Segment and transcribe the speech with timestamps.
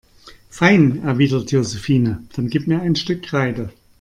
[0.49, 3.71] Fein, erwidert Josephine, dann gib mir ein Stück Kreide.